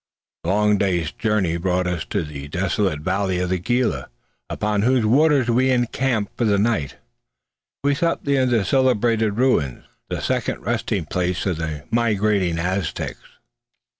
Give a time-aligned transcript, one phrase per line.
[0.43, 4.09] A long day's journey brought us to the desolate valley of the Gila,
[4.49, 6.95] upon whose waters we encamped for the night.
[7.83, 13.21] We slept near the celebrated ruins, the second resting place of the migrating Aztecs.